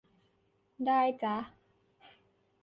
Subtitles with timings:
[0.85, 1.35] ได้จ๊ะ